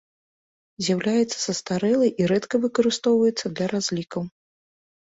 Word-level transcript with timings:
З'яўляецца 0.85 1.37
састарэлай 1.45 2.11
і 2.23 2.33
рэдка 2.33 2.55
выкарыстоўваецца 2.67 3.55
для 3.57 3.73
разлікаў. 3.77 4.23